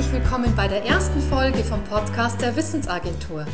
[0.00, 3.44] herzlich willkommen bei der ersten Folge vom Podcast der Wissensagentur.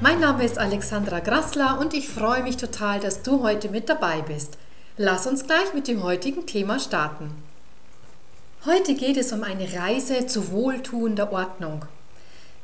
[0.00, 4.22] Mein Name ist Alexandra Grassler und ich freue mich total, dass du heute mit dabei
[4.22, 4.56] bist.
[4.96, 7.32] Lass uns gleich mit dem heutigen Thema starten.
[8.66, 11.84] Heute geht es um eine Reise zu wohltuender Ordnung.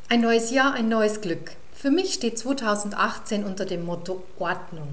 [0.09, 1.51] Ein neues Jahr, ein neues Glück.
[1.75, 4.87] Für mich steht 2018 unter dem Motto Ordnung.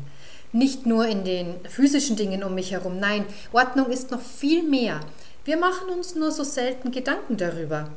[0.54, 5.02] Nicht nur in den physischen Dingen um mich herum, nein, Ordnung ist noch viel mehr.
[5.46, 7.90] Wir machen uns nur so selten Gedanken darüber.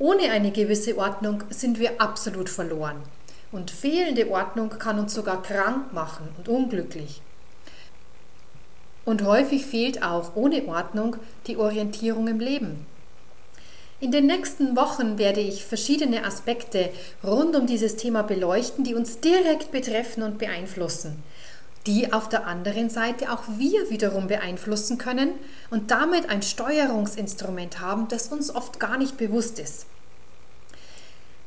[0.00, 3.02] Ohne eine gewisse Ordnung sind wir absolut verloren.
[3.52, 7.20] Und fehlende Ordnung kann uns sogar krank machen und unglücklich.
[9.04, 12.86] Und häufig fehlt auch ohne Ordnung die Orientierung im Leben.
[14.00, 16.88] In den nächsten Wochen werde ich verschiedene Aspekte
[17.22, 21.22] rund um dieses Thema beleuchten, die uns direkt betreffen und beeinflussen
[21.86, 25.32] die auf der anderen Seite auch wir wiederum beeinflussen können
[25.70, 29.86] und damit ein Steuerungsinstrument haben, das uns oft gar nicht bewusst ist.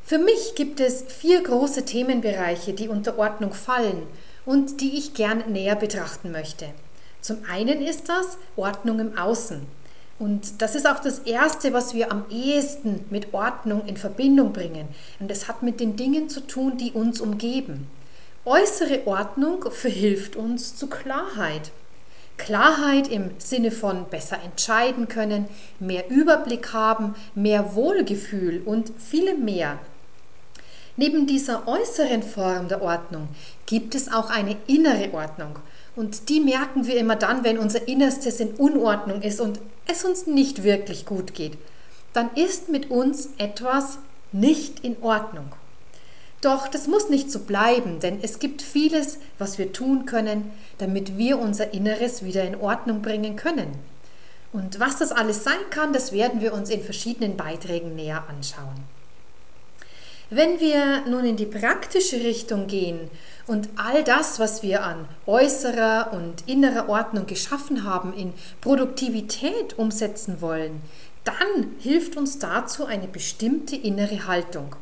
[0.03, 4.03] Für mich gibt es vier große Themenbereiche, die unter Ordnung fallen
[4.45, 6.67] und die ich gern näher betrachten möchte.
[7.21, 9.61] Zum einen ist das Ordnung im Außen.
[10.19, 14.87] Und das ist auch das Erste, was wir am ehesten mit Ordnung in Verbindung bringen.
[15.19, 17.87] Und es hat mit den Dingen zu tun, die uns umgeben.
[18.45, 21.71] Äußere Ordnung verhilft uns zu Klarheit.
[22.37, 25.45] Klarheit im Sinne von besser entscheiden können,
[25.79, 29.79] mehr Überblick haben, mehr Wohlgefühl und vielem mehr.
[30.97, 33.29] Neben dieser äußeren Form der Ordnung
[33.65, 35.59] gibt es auch eine innere Ordnung.
[35.95, 40.27] Und die merken wir immer dann, wenn unser Innerstes in Unordnung ist und es uns
[40.27, 41.57] nicht wirklich gut geht.
[42.11, 43.99] Dann ist mit uns etwas
[44.33, 45.53] nicht in Ordnung.
[46.43, 51.17] Doch das muss nicht so bleiben, denn es gibt vieles, was wir tun können, damit
[51.17, 53.79] wir unser Inneres wieder in Ordnung bringen können.
[54.51, 58.83] Und was das alles sein kann, das werden wir uns in verschiedenen Beiträgen näher anschauen.
[60.29, 63.09] Wenn wir nun in die praktische Richtung gehen
[63.47, 70.41] und all das, was wir an äußerer und innerer Ordnung geschaffen haben, in Produktivität umsetzen
[70.41, 70.81] wollen,
[71.23, 74.75] dann hilft uns dazu eine bestimmte innere Haltung.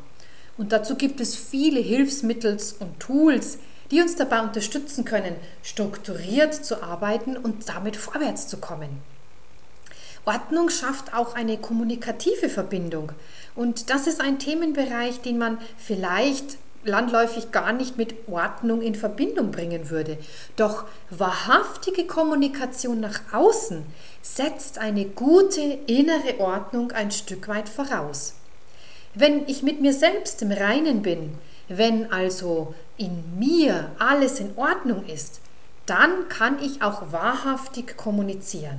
[0.56, 3.58] Und dazu gibt es viele Hilfsmittel und Tools,
[3.90, 9.02] die uns dabei unterstützen können, strukturiert zu arbeiten und damit vorwärts zu kommen.
[10.24, 13.12] Ordnung schafft auch eine kommunikative Verbindung.
[13.54, 19.50] Und das ist ein Themenbereich, den man vielleicht landläufig gar nicht mit Ordnung in Verbindung
[19.50, 20.18] bringen würde.
[20.56, 23.84] Doch wahrhaftige Kommunikation nach außen
[24.20, 28.34] setzt eine gute innere Ordnung ein Stück weit voraus.
[29.14, 31.32] Wenn ich mit mir selbst im Reinen bin,
[31.68, 35.40] wenn also in mir alles in Ordnung ist,
[35.86, 38.78] dann kann ich auch wahrhaftig kommunizieren.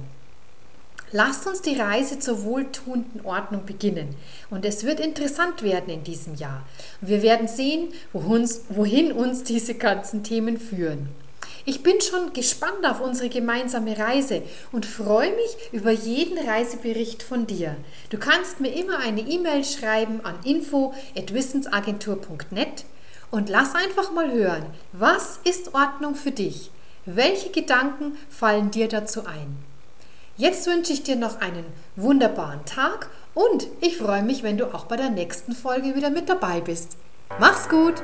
[1.12, 4.16] Lasst uns die Reise zur wohltuenden Ordnung beginnen.
[4.50, 6.66] Und es wird interessant werden in diesem Jahr.
[7.02, 11.10] Wir werden sehen, wohin uns diese ganzen Themen führen.
[11.66, 14.42] Ich bin schon gespannt auf unsere gemeinsame Reise
[14.74, 17.78] und freue mich über jeden Reisebericht von dir.
[18.10, 22.84] Du kannst mir immer eine E-Mail schreiben an info@wissensagentur.net
[23.32, 26.70] und lass einfach mal hören, was ist Ordnung für dich?
[27.06, 29.56] Welche Gedanken fallen dir dazu ein?
[30.36, 31.64] Jetzt wünsche ich dir noch einen
[31.96, 36.28] wunderbaren Tag und ich freue mich, wenn du auch bei der nächsten Folge wieder mit
[36.28, 36.98] dabei bist.
[37.40, 38.04] Mach's gut!